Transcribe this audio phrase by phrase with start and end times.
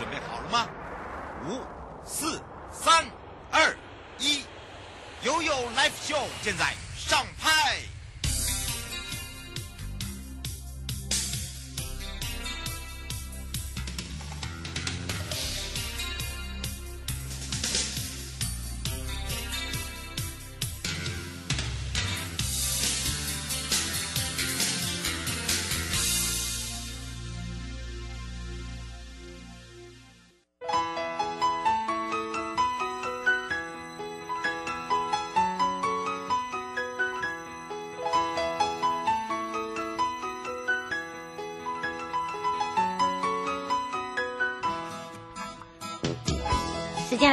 [0.00, 0.66] 准备好了吗？
[1.46, 1.60] 五、
[2.06, 2.40] 四、
[2.72, 3.04] 三、
[3.50, 3.76] 二、
[4.18, 4.42] 一，
[5.24, 7.76] 悠悠 Live Show 现在上拍。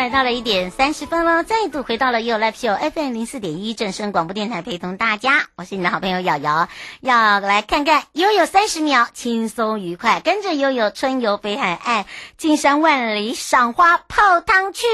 [0.07, 6.69] 来到了一点三十分了，再度回到了 You Live Show FM 零四点一正声广播电台，陪同大家，我是你的好朋友瑶瑶，
[7.01, 12.05] 要来看看悠悠三十秒轻松愉快，跟着悠悠春游北海岸，
[12.37, 14.87] 金山万里赏花泡汤去，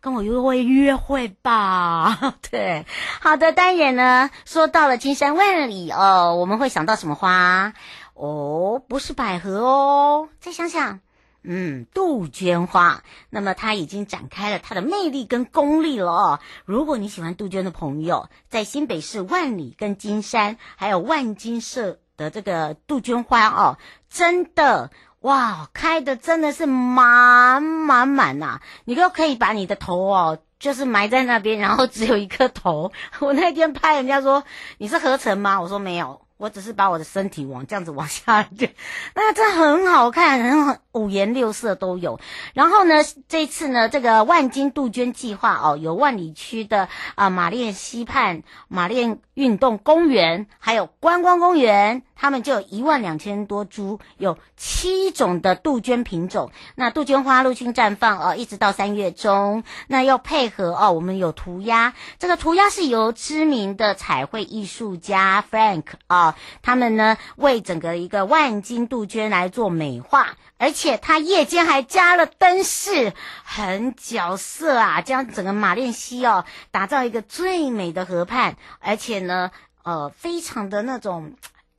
[0.00, 2.34] 跟我约会约会吧。
[2.50, 2.86] 对，
[3.20, 7.74] 好的，当然呢，说到了金山万里哦，我们会想到什么花？
[8.14, 11.00] 哦，不是百合哦，再想想。
[11.42, 16.40] 嗯，杜鹃花，那么它已经展开了它的魅力跟功力了哦。
[16.64, 23.78] 如果你喜欢杜鹃的朋友，在新北市万里跟金山，还有万金社的这个杜鹃花哦，
[24.10, 28.60] 真的哇，开的真的是满满满呐！
[28.84, 32.92] 你都可以把你的头哦，就是埋在那边，然后只有一颗头。
[33.20, 34.44] 我那天拍人家说，
[34.78, 35.60] 你是合成吗？
[35.60, 36.20] 我说没有。
[36.38, 38.68] 我只是把我的身体往这样子往下掉，
[39.14, 42.18] 那这很好看，很好，五颜六色都有。
[42.54, 42.94] 然后呢，
[43.28, 56.50] 这次呢，这个万金杜鹃计划哦，有万里区的啊马列溪畔马列运动公园，还有观光公园，他们就有一万两千多株，有七种的杜鹃品种。
[56.74, 59.62] 那杜鹃花陆续绽放哦，一直到三月中。
[59.86, 66.36] 那要配合哦，我们有涂鸦，这个涂鸦是由知名的彩绘艺术家 Frank 啊。
[66.60, 73.12] 他们呢，为整个一个万金杜鹃来做美化，而且他夜间还加了灯饰，
[73.44, 79.52] 很角色啊，将整个马恋溪哦打造一个最美的河畔，而且呢，
[79.84, 81.34] 呃，非常的那种。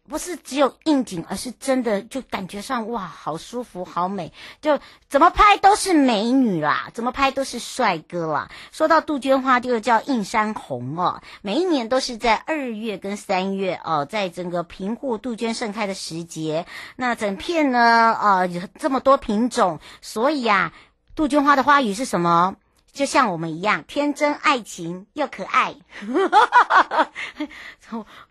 [0.09, 8.49] 不是只有应景，而是真的就感觉上哇，好舒服，好美，就怎么拍都是美女啦，怎么拍都是帅哥啦。
[8.71, 16.65] 说到杜鹃花，就叫映山红哦，每一年都是在二月跟三月哦，在整个平户杜鹃盛开的时节，
[16.95, 20.73] 那整片呢，呃，有这么多品种，所以呀，
[21.13, 22.55] 杜鹃花的花语是什么？
[22.99, 25.73] 就像我们一样，天真、爱情又可爱。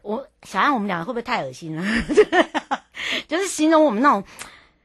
[0.02, 1.82] 我小安，我们两个会不会太恶心了？
[3.26, 4.22] 就是形容我们那种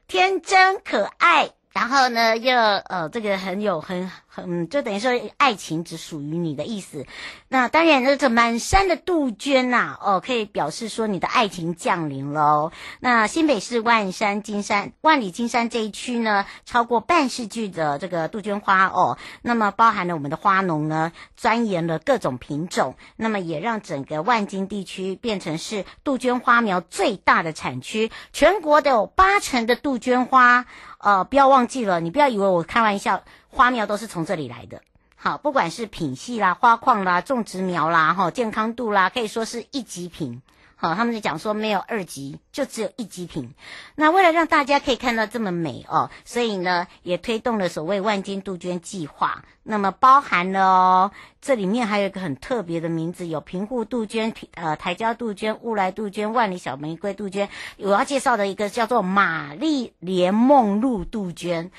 [0.08, 1.50] 天真可爱。
[1.74, 7.06] 然后呢，又呃，这个很有很嗯，就等于说爱情只属于你的意思。
[7.48, 12.72] 那当然，这这满山的杜鹃呐、哦，可以表示说你的爱情降临喽。
[13.00, 30.66] 那新北市万山金山万里金山这一区呢，超过半世纪的这个杜鹃花哦，那么包含了我们的花农呢，钻研了各种品种，那么也让整个万金地区变成是杜鹃花苗最大的产区，全国的有八成的杜鹃花。
[30.98, 33.24] 呃，不要忘记了，你不要以为我开玩笑，
[33.54, 34.82] 花苗都是从这里来的。
[35.16, 40.42] 好，不管是品系啦、花况啦、种植苗啦、哈、健康度啦，可以说是一级品。
[40.76, 43.54] 好，他们就讲说没有二级，就只有一级品。
[43.94, 49.44] 那为了让大家可以看到这么美哦，所以呢，也推动了所谓万金杜鹃计划。
[49.62, 51.10] 那么包含了哦，
[51.40, 57.48] 这里面还有一个很特别的名字，有平户杜鹃、呃台礁杜鹃、乌来杜鹃、万里小玫瑰杜鹃。
[57.78, 61.70] 我要介绍的一个叫做玛丽莲梦露杜鹃，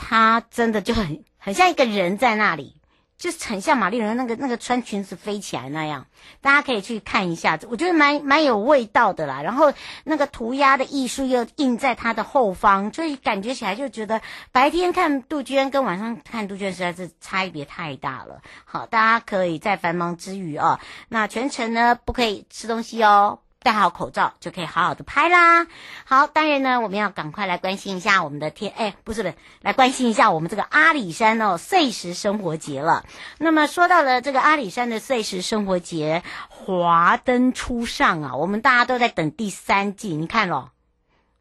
[0.00, 2.76] 他真的就很很像一个人在那里。
[3.20, 6.06] 就是很像玛丽莲那个那个穿裙子飞起来那样，
[6.40, 9.42] 大家可以去看一下，我觉得蛮蛮有味道的啦。
[9.42, 9.74] 然后
[10.04, 18.40] 那个涂鸦的艺术又印在它的后方，所以感觉起来就觉得白天看杜鹃跟晚上看杜鹃实在是差别太大了。
[18.64, 20.80] 好，大家可以在繁忙之余啊，
[21.10, 23.40] 那全程呢不可以吃东西哦。
[23.62, 25.66] 戴好口罩就可以好好的拍啦。
[26.04, 33.04] 好，当然呢，我们要赶快来关心一下我们的天，哎，不是不是，来关心一下我们这个阿里山哦碎石生活节了。
[33.38, 40.16] 那么说到了这个阿里山的碎石生活节，华灯初上啊，我们大家都在等第三季。
[40.16, 40.70] 你看咯，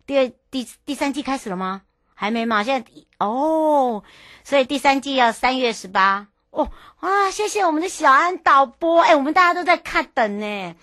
[0.05, 1.83] 第二第第三季开始了吗？
[2.15, 2.63] 还没嘛？
[2.63, 4.03] 现在哦，
[4.43, 6.69] 所以第三季要三月十八哦。
[6.99, 10.75] 哇，谢谢我们的小安导播，哎，我们大家都在看等呢。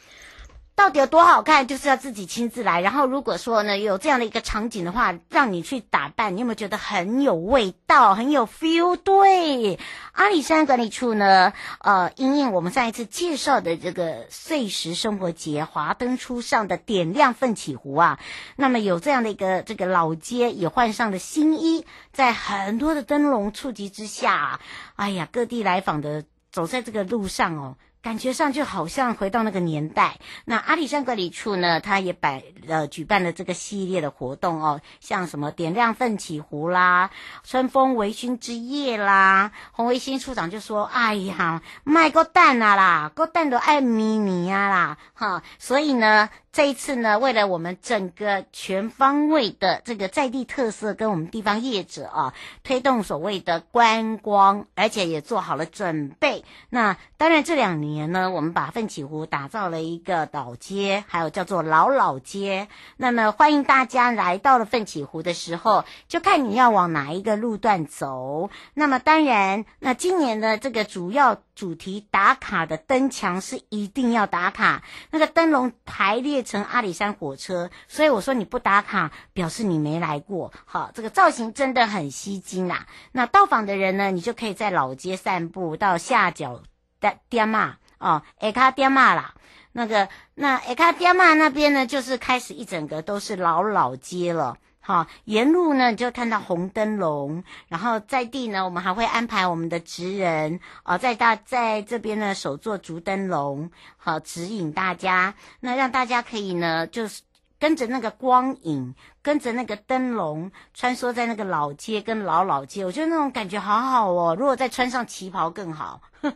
[0.77, 2.83] 到底有多好看，就是要自己亲自来。
[2.83, 8.95] 然后如果说呢，有这样的一个场景的话，让你去打扮，你有没有觉得很有味道，很有 feel？
[8.95, 9.79] 对，
[10.13, 18.19] 阿里山管理处呢，呃，因应我们上一次介绍的这个碎石生活节，华灯初上的点亮奋起湖啊，
[18.55, 24.61] 那么有这样的一个这个老街也换上了新衣，在很多的灯笼触及之下，
[24.97, 27.77] 哎呀，各地来访的走在这个路上哦。
[28.07, 30.21] 感觉上就好像回到那个年代。
[30.45, 37.11] 那阿里山管理处呢，他也摆呃举办了这个系列的活动哦，像什么点亮奋起湖啦、
[37.43, 39.51] 春风微醺之夜啦。
[39.73, 46.31] 洪维新处长就说：“哎呀，卖个蛋啊啦，个蛋都爱迷你呀啦，哈。”所以呢。
[46.53, 52.33] 这一次呢，为了我们整个全方位的这个在地特色，跟我们地方业者啊，
[52.65, 56.47] 推动所谓的观光，而且也做好了准备。
[56.71, 62.69] 那当然，这两年年呢，我们把奋起湖打造了一个老街，还有叫做老老街。
[62.99, 68.51] 那么，欢迎大家来到了奋起湖的时候，就看你要往哪一个路段走。
[68.75, 71.39] 那么，当然，那今年的这个主要。
[71.57, 80.53] 主题打卡的灯墙是一定要打卡，那个灯笼排列成阿里山火车，所以我说你不打卡，表示你没来过。
[80.67, 82.87] 好，这个造型真的很吸睛啊。
[83.13, 86.61] 那到访的人呢，你就可以在老街散步到下脚
[87.01, 89.35] 的店嘛，哦，埃卡爹嘛啦。
[89.73, 94.57] 那个那埃卡爹嘛那边呢，就是开始一整个都是老老街了。
[94.81, 107.23] 好，沿路呢就看到红灯笼，然后在地呢，我们还会安排我们的职人啊，在大在这边呢手做竹灯笼，好指引大家，那让大家可以呢就是
[107.59, 114.37] 跟着那个光影，跟着那个灯笼穿梭在那个老街跟老老街，我觉得那种感觉好好哦。
[114.39, 116.01] 如果再穿上旗袍更好。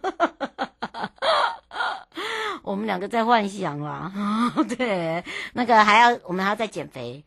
[2.63, 4.13] 我们两个在幻想啦，
[4.77, 5.25] 对，
[5.55, 7.25] 那个还要我们还要再减肥，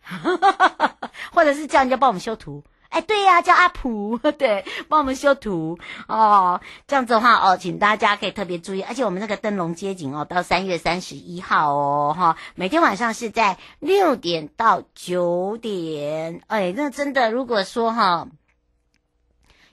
[1.34, 2.64] 或者是叫人家帮我们修图，
[2.94, 6.62] 哎，对呀、叫阿普， 对，帮我们修图哦。
[6.86, 18.28] 这样子的话哦，请大家可以特别注意，而且我们那个灯笼街景哦，到三月三十一号哦，哈，每天晚上是在六点到九点，哎，那真的如果说哈，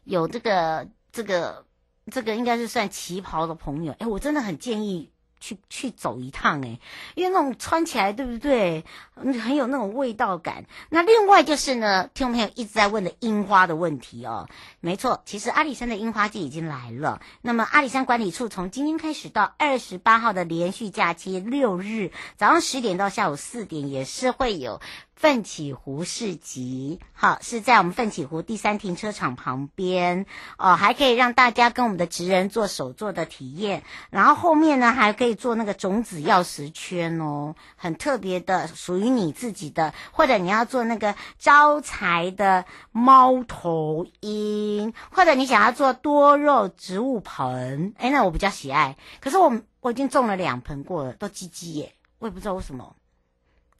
[0.05, 1.67] 有这个这个
[2.11, 5.13] 这个应该是算旗袍的朋友，哎，我真的很建议。
[5.41, 6.79] 去去走一趟诶，
[7.15, 8.85] 因为那种穿起来对不对，
[9.15, 10.67] 很有那种味道感。
[10.91, 14.49] 那另外就是呢，听众朋友一直在问的樱花的问题哦，
[14.81, 17.21] 没错，其实阿里山的樱花季已经来了。
[17.41, 24.81] 那么阿里山管理处从今天开始到二十八号的连续假期六日，早上十点到下午四点也是会有。
[25.21, 30.25] 奋起湖市集，好，是在我们奋起湖第三停车场旁边。
[30.57, 52.97] 哦，还可以让大家跟我们的职人做手作的体验，然后后面呢还可以做那个种子钥匙圈哦，很特别的，属于你自己的，或者你要做那个招财的猫头鹰，或者你想要做多肉植物盆，哎，那我比较喜爱，可是我我已经种了两盆过了，都唧唧耶，我也不知道为什么，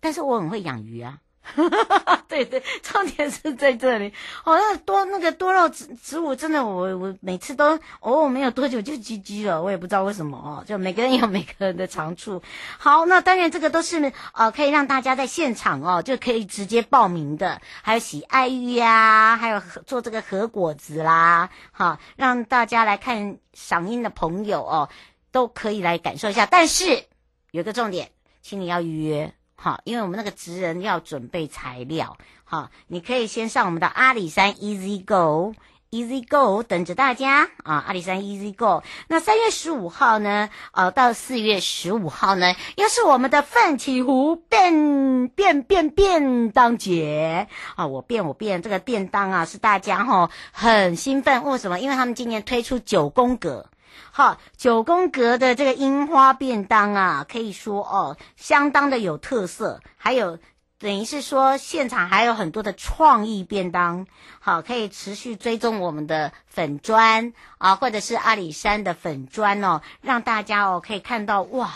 [0.01, 1.21] 但是我很会养鱼啊。
[1.43, 4.13] 哈哈哈对对，重点是在这里。
[4.45, 10.63] 哦，像多那个多肉植植物，真的我我每次都哦，没有多久就唧唧了，我也不知道为什么哦。
[10.67, 12.41] 就每个人有每个人的长处。
[12.79, 24.89] 好，那当然这个都是呃可以让大家在现场哦就可以直接报名的，还有洗爱玉呀，还有做这个和果子啦，好，让大家来看赏樱的朋友哦
[25.32, 26.47] 都可以来感受一下。
[26.47, 27.05] 但是
[27.51, 29.35] 有个重点，请你要预约。
[29.62, 38.82] 好，因为我们那个职人要准备材料，好，你可以先上我们的阿里山 Easy Go，Easy Go 等着大家啊，阿里山 Easy Go。
[39.08, 51.79] 那三月十五号呢，呃，到四月十五号呢，又是我们的奋起湖便便便便当节啊，我便我便这个便当啊，是大家哈、很兴奋，为什么？
[51.81, 53.67] 因为他们今年推出九宫格。
[54.13, 59.81] 好，九宫格的这个樱花便当啊，可以说哦，相当的有特色。
[59.97, 60.39] 还有
[60.79, 64.06] 等于是说，现场还有很多的创意便当。
[64.41, 71.70] 好，可以持续追踪我们的粉砖啊，或者是阿里山的粉砖哦，让大家哦可以看到哇，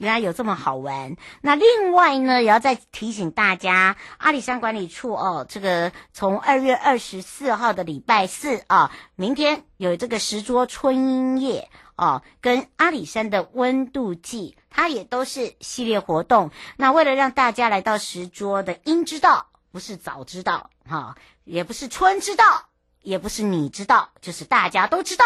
[0.00, 1.14] 原来有这么好玩。
[1.42, 11.68] 那另外呢，也要再提醒大家，阿里山管理处哦，这个从二月二十四号的礼拜四啊，明天有这个石桌春樱夜。
[11.96, 16.50] 哦，跟阿里山的温度计，它也都是系列活动。
[16.78, 21.14] 那为了让大家来到石桌的樱之道，不是早知道哈、
[21.44, 22.69] 也不是春之道
[23.02, 25.24] 也不是你知道，就是大家都知道。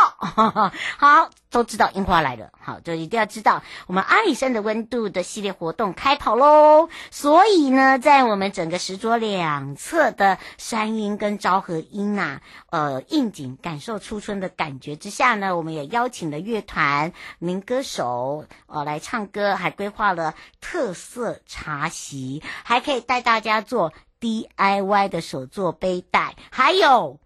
[0.98, 2.50] 好，都知道樱花来了。
[2.60, 6.88] 好，就一定要知道，我们阿里山的温度的系列活动开跑喽。
[7.10, 12.40] 所以呢，在我们整个石桌两侧的山樱跟昭和樱呐，
[12.70, 27.18] 呃，应景感受初春的感觉之下呢，我们也邀请了乐团、民歌手，呃，来唱歌，还规划了特色茶席，还可以带大家做 DIY 的手作背带，还有。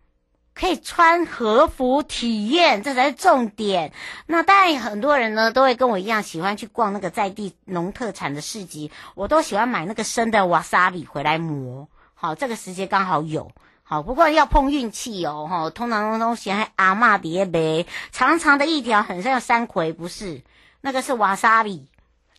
[0.58, 3.92] 可以穿和服体验，这才是重点。
[4.26, 8.90] 那当然，很多人呢都会跟我一样，喜欢去逛那个在地农特产的市集。
[9.14, 11.86] 我都喜欢买那个生的瓦萨比回来磨。
[12.14, 13.52] 好，这个时节刚好有。
[13.84, 15.46] 好，不过要碰运气哦。
[15.48, 20.42] 哈，通常都喜欢阿嬷蝶呗，长长的一条，很像山葵，不是？
[20.80, 21.86] 那个是瓦萨比，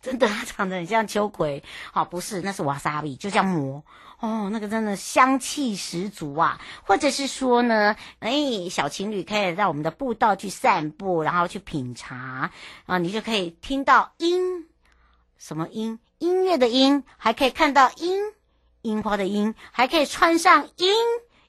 [0.02, 1.62] 真的 长得很像秋葵。
[1.92, 3.84] 好，不是，那是瓦萨比，就这样磨。
[4.18, 6.60] 哦，那个真的香气十足啊！
[6.84, 12.50] 或者是说呢，哎，小情侣可以在我们的步道去散步，然后去品茶
[12.84, 14.68] 啊，你就可以听到音，
[15.38, 15.98] 什么音？
[16.18, 18.18] 音乐的音，还可以看到樱，
[18.82, 20.92] 樱花的樱，还可以穿上樱，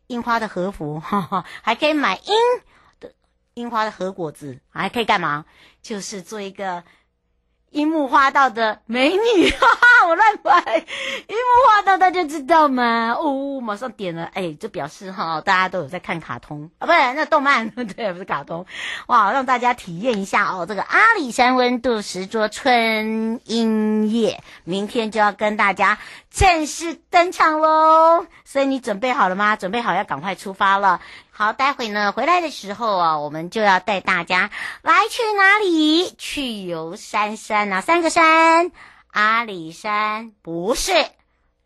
[0.08, 2.34] 樱花的和服，哈哈，还可以买樱
[3.01, 3.12] 的
[3.53, 5.43] 樱花的和果子，还可以干嘛？
[5.81, 6.86] 就是做一个。
[7.72, 10.78] 樱木花道的美女， 哈哈，我乱摆。
[10.78, 13.16] 樱木花道大家知道吗？
[13.18, 18.66] 哦，马上点了，哎，这表示哈，大家都有在看卡通啊，不是那动漫， 对，不是卡通，
[19.08, 25.98] 哇，让大家体验一下哦，这个阿里山温度十桌春樱夜，明天就要跟大家
[26.30, 29.56] 正式登场喽，所以你准备好了吗？
[29.56, 31.00] 准备好要赶快出发了。
[31.42, 34.52] 好，待会呢，回来的时候啊，我们就要带大家
[34.84, 36.14] 来去哪里？
[36.16, 38.72] 去游山山哪三个山？
[39.10, 40.92] 阿里山不是，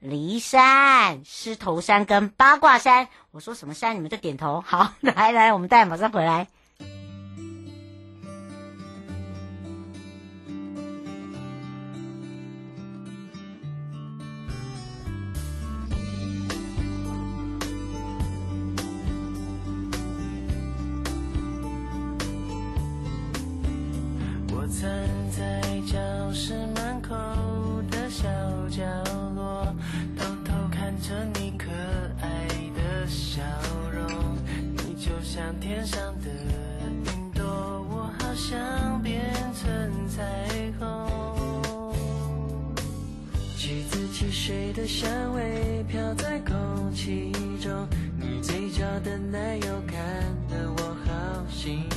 [0.01, 3.09] 骊山、狮头山跟八卦山。
[3.31, 4.63] 我说什么山，你们就点头。
[4.65, 6.47] 好， 来来，我们带马上回来。
[26.37, 27.15] 是门口
[27.89, 28.27] 的小
[28.69, 28.83] 角
[29.35, 29.73] 落，
[30.17, 31.71] 偷偷看着你可
[32.21, 33.41] 爱的笑
[33.89, 34.35] 容。
[34.73, 36.29] 你就像天上的
[37.05, 37.45] 云朵，
[37.89, 40.21] 我好想变成彩
[40.77, 41.93] 虹。
[43.57, 47.87] 橘子汽水的香味飘在空气中，
[48.19, 49.97] 你嘴角的奶油看
[50.49, 51.87] 得我好心。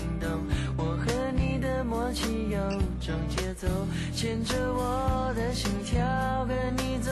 [3.09, 3.67] 双节奏，
[4.15, 5.97] 牵着我的心跳
[6.45, 7.11] 跟你走。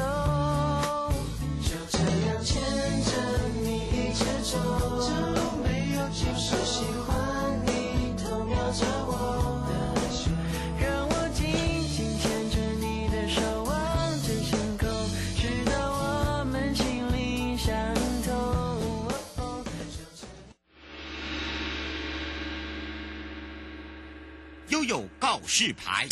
[1.63, 2.61] 就这样牵
[3.03, 3.13] 着
[3.63, 4.59] 你一直走。
[5.65, 7.17] 没有，就是喜欢
[7.65, 9.16] 你，偷瞄着我。
[25.37, 26.07] 告示牌，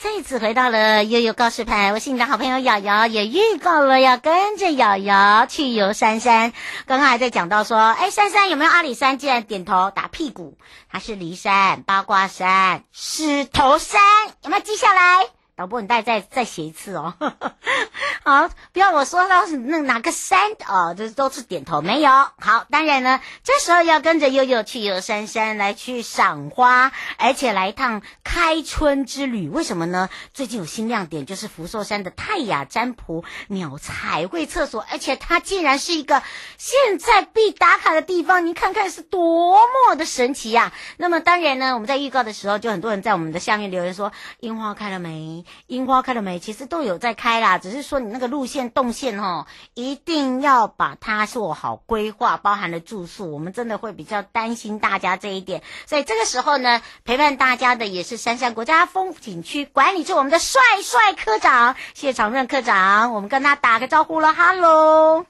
[0.00, 1.92] 再一次回到了悠悠告示牌。
[1.92, 6.52] 我是你的好朋友瑶瑶，也预告了要跟着瑶瑶去游山山。
[6.86, 9.18] 刚刚还在讲到说，哎，山山有没有阿里山？
[9.18, 10.56] 竟然点头打屁股，
[10.88, 14.00] 它是骊山、八卦山、狮头山，
[14.44, 15.26] 有没有记下来？
[15.60, 17.12] 老婆，你再再再写一次哦。
[18.24, 22.10] 好，不要我说到是那哪个山哦，这都是点头没有。
[22.38, 29.50] 好，当然呢，这时候要跟着悠悠去游山山来去赏花，而且来一趟开春之旅。
[29.50, 30.08] 为什么呢？
[30.32, 36.22] 最近有新亮点，就是福寿山的泰雅占卜鸟彩绘厕所，而且它竟然是一个
[36.56, 38.46] 现在必打卡的地方。
[38.46, 40.72] 你看看是多么的神奇呀、啊！
[40.96, 45.44] 那么当然呢，我们在预告的时候，就很多人在我们的下面留言说：樱花开了没？
[45.66, 46.38] 樱花开了没？
[46.38, 53.32] 其实都有在开啦，只是说你那个路线动线哦，一定要把它做好规划，包含了住宿。
[53.32, 65.26] 我们真的会比较担心大家这一点，所以这个时候呢，陪伴大家的也是杉杉国家风景区管理处我们的帅帅科长谢长任科长，我们跟他打个招呼了，哈喽。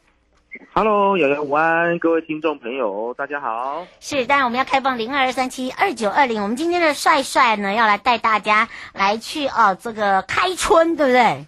[0.72, 3.86] Hello，瑶瑶午安，各位听众朋友，大家好。
[4.00, 6.42] 是，当然我们要开放零二三七二九二零。
[6.42, 11.46] 我们今天的帅帅呢，要来带大家来去哦，这个开春，对不对？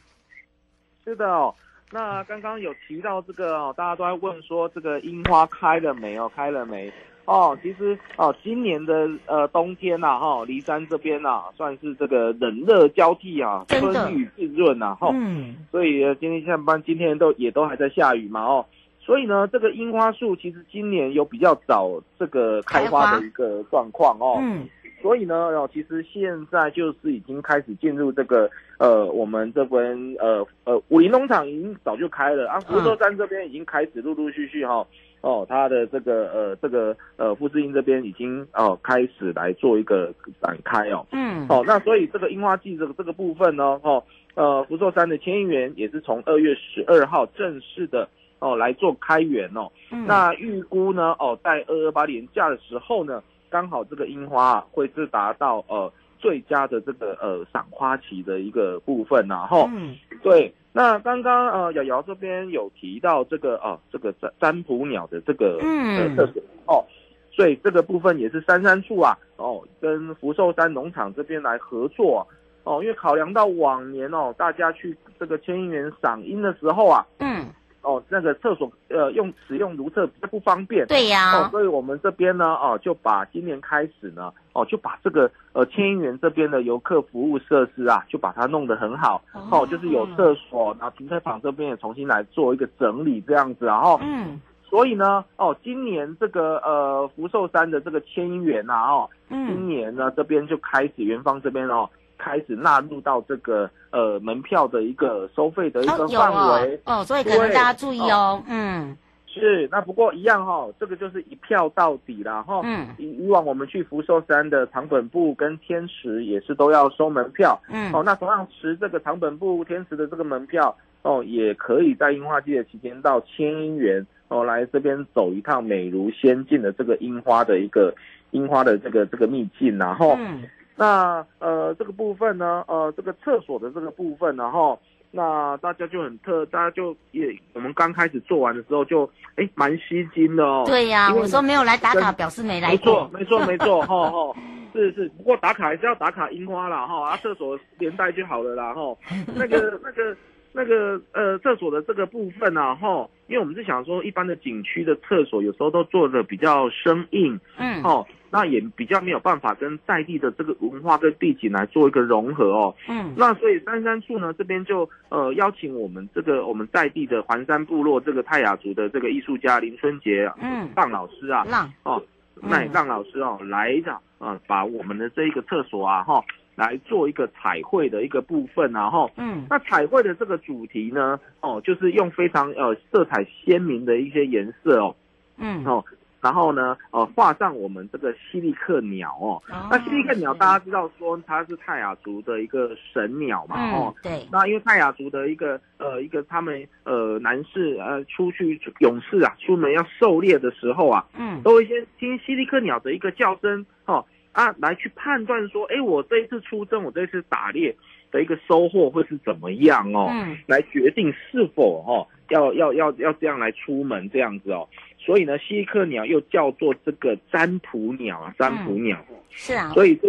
[1.04, 1.52] 是的哦。
[1.90, 6.28] 那刚刚有提到这个哦，大家都在问说这个樱花开了没有？
[6.28, 6.92] 开了没？
[7.24, 15.10] 哦，其实哦，今年的呃冬天呐，哈，梨山这边呐，算是这个冷热交替啊，春雨滋润呐，哈。
[15.12, 15.56] 嗯。
[15.72, 18.64] 所以今天下班今天都也都还在下雨嘛，哦。
[19.04, 24.38] 所以呢，这个樱花树其实今年有比较早这个开花的一个状况哦。
[24.40, 24.68] 嗯。
[25.02, 34.86] 所以呢，哦，其实现在就是已经开始进入这个呃，我们这边呃呃武陵农场已经早就开了啊，福寿山这边已经开始陆陆续续哈
[35.20, 41.04] 哦，它的这个呃这个呃富士樱这边已经哦开始来做一个展开哦。
[41.10, 41.48] 嗯。
[41.48, 44.04] 哦，那所以这个樱花季这个这个部分呢，哦
[44.36, 48.08] 呃福寿山的千亿园也是从二月十二号正式的
[48.42, 49.70] 哦来做开源哦。
[49.90, 50.06] 嗯。
[50.06, 53.22] 那预估呢，哦在二二八年假的时候呢。
[53.52, 66.82] 刚好这个樱花会是达到呃最佳的这个呃赏花期的一个部分，然后嗯对，那刚刚呃瑶瑶这边有提到这个哦这个占占卜鸟的这个嗯特色哦，
[67.30, 72.26] 所以这个部分也是杉杉处啊哦跟福寿山农场这边来合作
[72.64, 77.44] 哦，因为考量到往年哦大家去这个千亿园赏樱的时候啊嗯。
[77.82, 81.32] 哦，那个厕所呃用使用如厕比较不方便，对呀。
[81.36, 89.20] 哦，所以我们这边呢，哦就把今年开始呢，哦就把这个呃千音园这边的游客服务设施啊，就把它弄得很好。
[89.50, 101.90] 哦，就是有厕所，然后停车场这边也重新来做一个整理这样子，然后嗯，所以呢，哦今年这个呃福寿山的这个千音园啊，哦，今年呢这边就开始元方这边哦。
[102.22, 106.80] 开始纳入到这个呃门票的一个收费的一个范围。
[106.84, 127.92] 哦，哦，所以可能大家注意哦，哦嗯，是，那不过一样哈、哦，这个就是一票到底了哈，嗯，以以往我们去福寿山的长本部跟天池也是都要收门票，嗯，哦，那同样持这个长本部天池的这个门票哦，也可以在樱花季的期间到千音园哦来这边走一趟美如仙境的这个樱花的一个
[128.30, 130.14] 樱花的这个这个秘境，然后。
[130.20, 130.44] 嗯
[130.76, 134.78] 那呃这个部分呢，呃这个厕所的这个部分，然后
[135.10, 140.64] 那大家就很特，大家就也我们刚开始做完的时候就哎蛮吸睛的哦。
[140.66, 143.10] 对呀、啊，我说没有来打卡，表示没来过。
[143.12, 144.36] 没错，没错，没错，哈哈，
[144.72, 148.96] 是是，不过打卡还是要打卡樱花啦，哈，啊厕所连带就好了啦，哈，
[149.34, 150.16] 那 个那个。
[150.54, 171.70] 那个呃，厕所的这个部分啊，哈，因为我们是想说，一般的景区的厕所有时候都做的比较生硬，嗯，哦，那也比较没有办法跟在地的这个文化跟地景来做一个融合哦，嗯，那所以三山处呢这边就呃邀请我们这个我们在地的环山部落这个泰雅族的这个艺术家林春杰，嗯，浪老师啊，浪。
[171.82, 172.02] 哦，
[172.40, 176.24] 那浪老师哦来的啊，把我们的这一个厕所啊，哈。
[176.54, 184.94] 来做一个彩绘的一个部分，然后，嗯，那彩绘的这个主题呢，哦，就是用非常呃色彩鲜明的一些颜色哦，
[185.38, 185.82] 嗯，哦，
[186.22, 204.06] 然后呢，呃，画上我们这个西利克鸟哦，哦那西利克鸟大家知道说它是泰雅族的一个神鸟嘛，嗯、哦，对，那因为泰雅族的一个呃一个他们呃男士呃出去勇士啊出门要狩猎的时候啊，嗯，都会先听西利克鸟的一个叫声，哦。
[204.32, 207.76] 啊，来去判断说，哎，我这一次出征，我这一次打猎
[208.10, 210.08] 的一个收获会是怎么样哦？
[210.10, 214.68] 嗯，来决定是否哦要要要要这样来出门这样子哦。
[214.98, 218.98] 所以呢，西利克鸟又叫做这个占卜鸟啊，占卜鸟。
[219.10, 219.70] 嗯，是啊。
[219.74, 220.08] 所以这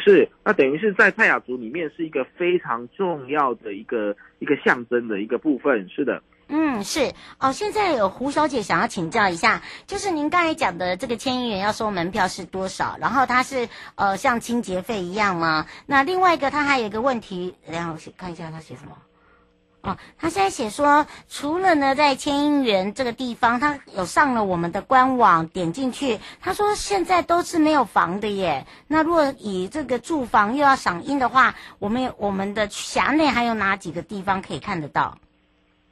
[0.00, 5.88] 是那等于是在泰雅族里面是一个非常重要的一个一个象征的一个部分。
[5.88, 6.22] 是的。
[6.48, 7.52] 嗯，是哦。
[7.52, 12.96] 现在有胡小姐想要请教一下，就是您刚才讲的这个千亿元要收门票是多少？
[12.98, 15.66] 然后它是呃像清洁费一样吗？
[15.86, 18.96] 那另外一个，他还有一个问题，然后看一下他写什么。
[19.82, 28.66] 哦，他现在写说，除了呢在千音园这个地方，他有上了我们的官网，点进去，他说现在都是没有房的耶。
[28.86, 35.16] 那如果以这个住房又要赏樱的话，我们我们的辖内还有哪几个地方可以看得到？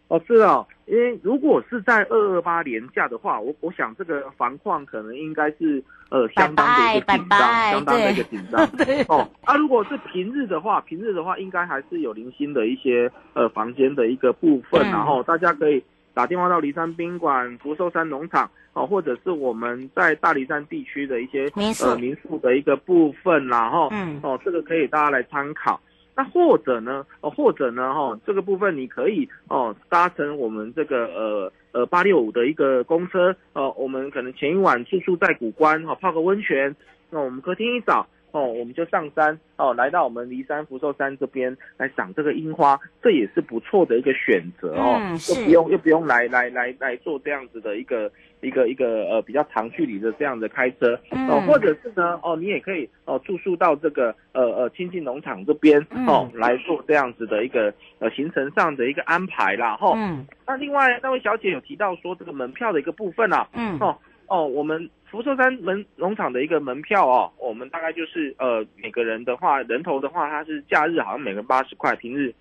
[0.09, 7.39] 哦，是哦，因为如果是在二二八连假的话，我我想这个房况可能应该是呃相当的一个紧张，
[7.71, 8.67] 相当的一个紧张。
[8.71, 25.79] 对 哦，啊，如果是平日的话，平日的话应该还是有零星的一些呃房间的一个部分，嗯、然后大家可以打电话到骊山宾馆、福寿山农场哦，或者是我们在大梨山地区的一些民宿呃民宿的一个部分，然后嗯哦，这个可以大家来参考。
[26.19, 27.07] 那或者呢？
[27.21, 27.95] 哦，或者呢？
[27.95, 36.75] 哈、哦，这个部分你可以哦搭乘我们这个呃呃八六五的一个公车，哦，我们可能前一晚住宿在古关，哈、哦，泡个温泉。
[37.11, 59.89] 那我们隔天一早哦，我们就上山哦，来到我们骊山福寿山这边来赏这个樱花，这也是不错的一个选择哦，嗯、又不用又不用来来来来做这样子的一个一个一个呃比较长距离的这样的开车哦，嗯、或者是呢哦，你也可以哦住宿到这个呃呃亲近农场这边哦、嗯、来做这样子的一个呃行程上的一个安排啦哈。
[59.89, 63.97] 哦、嗯，那另外那位小姐有提到说这个门票的一个部分啊，嗯哦。
[64.31, 72.35] 哦，我们福寿山门农场的一个门票哦，我们大概就是呃每个人的话，人头的话，它是假日好像每个人八十块，平日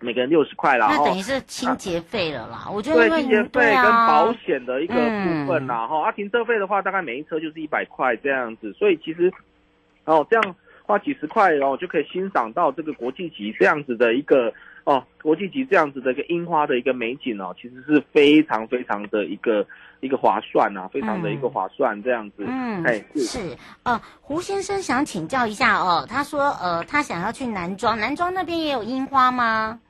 [0.00, 0.88] 每个人六十块啦。
[0.90, 9.32] 那等于是清洁费了啦，啊、我觉得对清洁费跟保险的一个部分啦，哈、嗯，啊停车费的话，大概每一车就是一百块这样子，所以其实
[10.04, 10.54] 哦这样
[10.84, 14.52] 花几十块然后就可以欣赏到这个国际级这样子的一个。
[14.86, 19.66] 哦，国际级这样子的一个樱花的一个美景哦，其实是非常非常的一个
[19.98, 22.44] 一个划算啊，非常的一个划算这样子。
[22.46, 29.80] 嗯，哎是，是呃，胡先生想请教一下哦，他说呃，他想要去南庄，南庄那边也有樱花吗？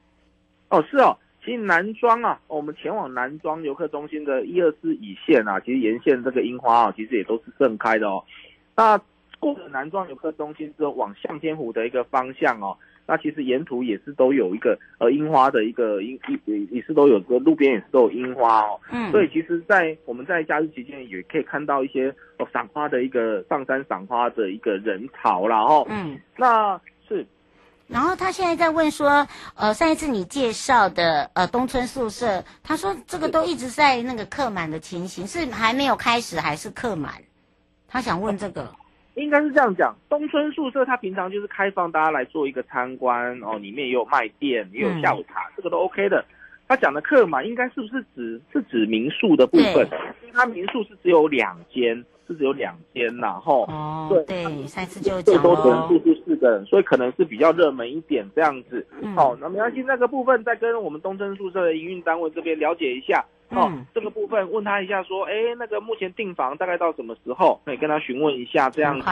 [0.77, 8.23] 哦，是哦，其实南庄啊，我们前往南庄游客中心的一二四乙线啊，其实沿线这个樱花啊，其实也都是盛开的哦。
[8.77, 9.01] 那
[9.39, 12.77] 过了南庄游客中心之后，往向天湖的一个方向哦。
[13.09, 27.25] 那其实沿途也是都有一个呃樱花的一个樱也也是都有个路边也是都有樱花哦，嗯，所以其实，在我们在假日期间也可以看到一些哦赏花的一个上山赏花的一个人潮啦哦，嗯，那是，
[27.88, 37.14] 然后他现在在问说，呃，上一次你介绍的呃东村宿舍，他说这个都一直在那个客满的情形，是还没有开始还是客满？
[37.87, 38.75] 他想问这个。
[39.14, 46.22] 应该是这样讲，东村宿舍它平常就是开放大家来做一个参观哦，里面也有卖店，也有下午茶，嗯、这个都 OK 的。
[46.68, 49.88] 他讲的客满应该是不是指是指民宿的部分？
[50.20, 53.62] 因为他民宿是只有两间，是只有两间然后。
[53.68, 58.87] 哦，对，对，上次就最多人数是四个人，所以可能是比较热门一点这样子。
[59.14, 63.25] 好、嗯哦，那没关系，那个部分再跟我们东升宿舍的营运单位这边了解一下。
[63.51, 67.61] 哦，嗯、这个部分问他一下，说，哎，那个目前订房大概到什么时候？
[67.65, 69.07] 可以跟他询问一下，这样子。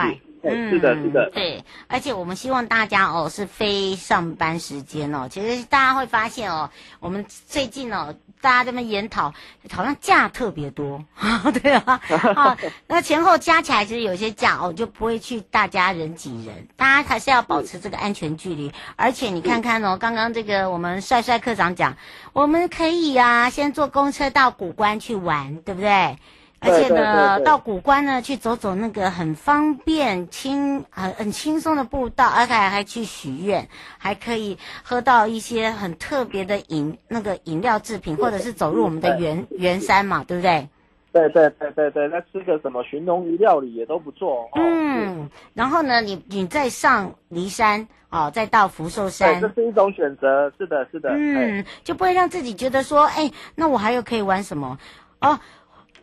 [0.47, 1.31] 嗯，是的，是的。
[1.33, 6.69] 对，而且我们希望大家哦是非上班时间哦，其实大家会发现哦，
[6.99, 9.33] 我们最近哦，大家这么研讨，
[9.71, 11.03] 好像假特别多，
[11.63, 11.99] 对啊，
[12.35, 12.55] 啊，
[12.87, 18.71] 那前后加起来其实有些假哦，就不会去大家人挤人，大家还是要保持这个安全距离。
[18.97, 21.97] 而且你看看哦，刚刚这个我们帅帅科长讲，
[22.35, 24.29] 我们可以啊，先坐公车。
[24.29, 26.17] 到古关去玩，对不对？
[26.59, 40.67] 而且呢，到古关呢去走走那个很方便、轻很很轻松的步道，而且还去许愿，还可以喝到一些很特别的饮那个饮料制品，或者是走入我们的圆圆山嘛，对不对？
[41.15, 44.41] 对对对对对，那吃个什么寻龙鱼料理也都不错。
[44.51, 50.51] 哦、嗯，然后呢，你你再上骊山哦，再到福寿山，这是一种选择。
[50.57, 51.11] 是的，是的。
[51.13, 54.77] 嗯，哎、就不会让自己觉得说，哎，那我还有可以玩什么？
[55.21, 55.39] 哦，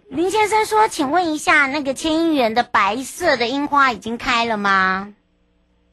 [0.09, 5.13] 林先生说，请问一下，那个千亿元的白色的樱花已经开了吗？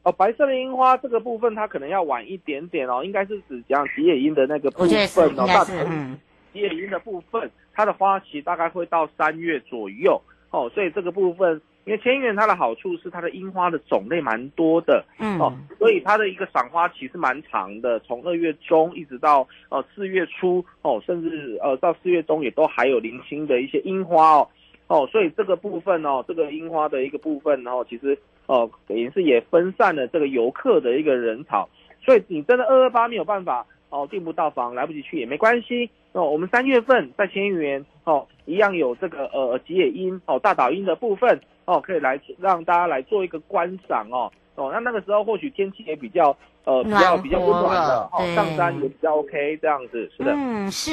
[0.02, 4.86] 哦，白色的樱花这个部分，它可能要晚一点点哦，应该是指讲吉野樱的那个部分。
[4.86, 6.18] 我觉得是，应该是，嗯。
[6.52, 7.48] 吉野樱的部分，
[7.80, 10.20] 它的花期大概会到三月左右。
[10.50, 24.48] 哦，所以这个部分，因为千元它的好处是它的樱花的种类蛮多的，嗯，哦，所以它的一个赏花期是蛮长的，从二月中一直到呃四月初哦，甚至呃到四月中也都还有零星的一些樱花哦，
[24.88, 31.68] 哦，所以这个部分哦，这个樱花的一个部分，然后其实哦等于是也分散了这个游客的一个人潮，
[32.04, 33.64] 所以你真的二二八没有办法。
[33.90, 35.90] 哦，订不到房，来不及去也没关系。
[36.12, 44.32] 哦，我们三月份在千姻园哦，一样有这个呃吉野樱哦大岛樱的部分哦，可以来让大家来做一个观赏哦。
[44.56, 50.32] 哦，那那个时候或许天气也比较呃比较比较温暖的哦，上山也比较 OK 这样子，是的。
[50.34, 50.92] 嗯，是。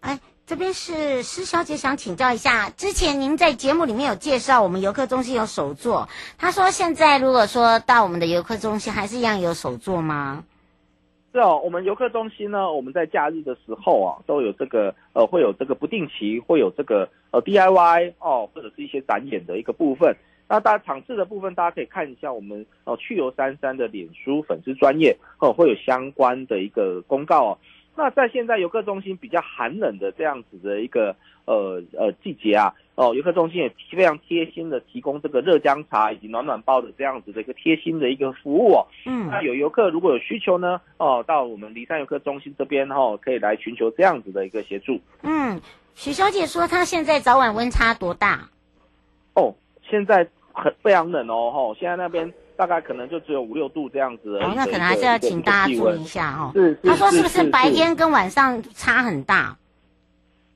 [0.00, 10.42] 哎，这边是施小姐想请教一下，之前您在节目里面有介绍我们游客中心有手作，她说现在如果说到我们的游客中心，还是一样有手作吗？
[11.32, 20.14] 是哦，我们游客中心呢，我们在假日的时候啊，都有这个呃，会有这个不定期会有这个呃 DIY 哦，或者是一些展演的一个部分。
[20.46, 27.58] 那大家场次的部分，大家可以看一下我们哦去游三三的脸书粉丝专业哦，会有相关的一个公告哦。
[27.94, 38.86] 那在现在游客中心比较寒冷的这样子的一个呃呃季节啊，哦，游客中心也非常贴心的提供这个热姜茶以及暖暖包的这样子的一个贴心的一个服务哦。
[39.04, 44.98] 嗯，那有游客如果有需求呢，哦，到我们离山游客中心这边哦，可以来寻求这样子的一个协助。
[45.22, 45.60] 嗯，
[45.94, 48.48] 许小姐说她现在早晚温差多大？
[49.34, 54.36] 哦，现在很非常冷哦，吼，现在那边大概可能就只有五六度这样子。
[54.38, 56.52] 哦，那可能还是要请大家注意一下哦。
[56.54, 59.56] 是，他说是不是白天跟晚上差很大？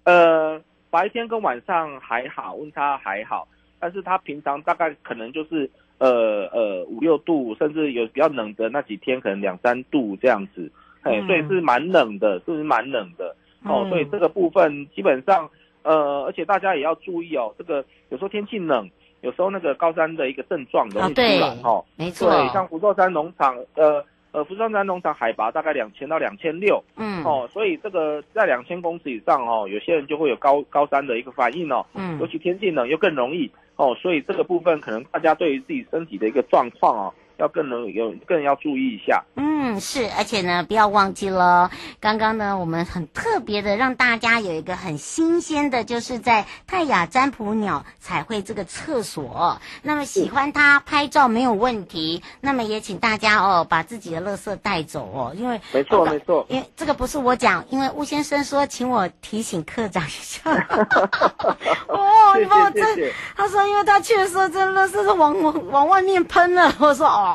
[0.05, 3.49] 呃，白天跟晚上还好，温差还好，
[3.81, 10.71] 但是他平常大概可能就是呃呃五六度，甚至有比较冷的那几天，可能两三度这样子。
[11.03, 13.35] 哎、嗯，所以是蛮冷的，是不是蛮冷的？
[13.65, 15.51] 哦，所以这个部分基本上，
[15.83, 18.89] 呃，而且大家也要注意哦，这个有时候天气冷，
[19.23, 21.85] 有时候那个高山的一个症状容易出来哈、哦。
[21.97, 22.31] 没错。
[22.31, 37.15] 对，像福寿山农场，呃呃，福寿山农场海拔大概两千到两千六，嗯，哦，所以这个在两千公尺以上哦，有些人就会有高高山的一个反应哦，嗯，尤其天气冷又更容易哦，所以这个部分可能大家对于自己身体的一个状况哦。
[37.39, 39.23] 要更能有更要注意一下。
[39.37, 41.71] 嗯，是，而且呢，不要忘记了，
[42.01, 49.61] 刚刚呢，我们很特别的让大家有一个很新鲜的，就是在泰雅占卜鸟彩绘这个厕所。
[49.83, 52.23] 那么喜欢它拍照没有问题。
[52.41, 60.41] 那么也请大家哦，把自己的垃圾带走哦，因为没错没错，因为这个不是我讲，因为吴先生说请我提醒课长一下。
[61.89, 66.73] 哦，你帮我这，他说因为他去的时候，这垃圾是往往往外面喷了。
[66.79, 67.26] 我说哦。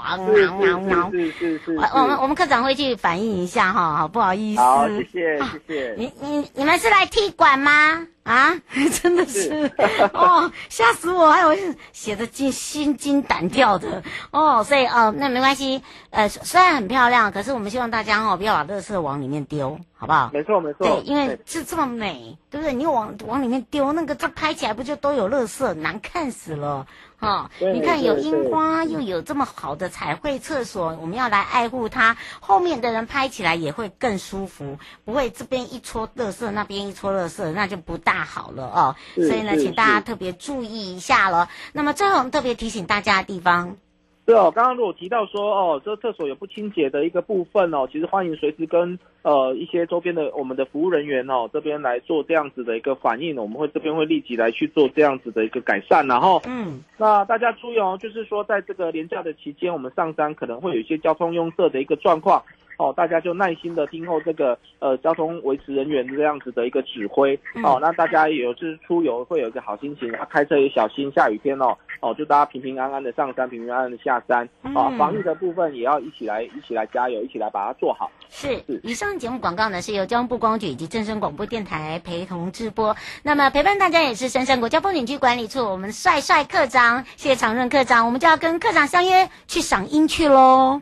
[1.11, 4.61] 是是是是，我们我们科长会去反映一下哈，好不好意思？
[4.61, 5.95] 好，谢谢谢谢。
[5.97, 8.07] 你你你们是来踢馆吗？
[8.23, 8.55] 啊，
[9.01, 9.71] 真的是，
[10.13, 11.31] 哦，吓死我！
[11.31, 11.57] 还有
[11.91, 15.81] 写的惊心惊胆跳的哦，所以哦，那没关系。
[16.11, 20.29] 呃，虽然很漂亮，可是我们希望大家哦不要把垃圾往里面丢，好不好？
[20.33, 20.85] 没错没错。
[20.85, 22.73] 对，因为是这么美，对不对？
[22.73, 26.85] 你往往里面丢那个，这拍起来不就都有垃圾，难看死了。
[27.17, 32.17] 哈、哦，你看有樱花，又有这么好的彩绘厕所，我们要来爱护它。
[32.39, 38.95] 后面的人拍起来也会更舒服，不会这边一撮垃圾，那边一撮垃圾，那就不大好了哦。
[39.15, 41.47] 所以呢，请大家特别注意一下了。
[41.73, 43.75] 那么最后我们特别提醒大家的地方。
[44.23, 62.41] 对哦，刚刚如果提到说哦，这厕所有不清洁的一个部分哦，其实欢迎随时跟呃一些周边的我们的服务人员哦这边来做这样子的一个反应，我们会这边会立即来去做这样子的一个改善，然后嗯，那大家注意哦，就是说在这个连假的期间，我们上山可能会有一些交通拥塞的一个状况。
[62.81, 78.09] 哦，大家就耐心的听候这个呃交通维持人员这样子的一个指挥哦，那大家也有就是出游会有一个好心情，啊，开车也小心，下雨天哦哦，就大家平平安安的上山，平平安安的下山啊，防疫的部分也要一起来一起来加油，一起来把它做好。
[78.29, 90.81] 是，是以上节目广告呢是由交通部观光局以及正声广播电台陪同直播，那么陪伴大家也是深山国家风景区管理处我们帅帅课长，谢谢常润课长，我们就要跟课长相约去赏樱去喽。